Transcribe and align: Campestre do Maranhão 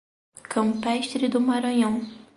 Campestre 0.49 1.29
do 1.29 1.39
Maranhão 1.39 2.01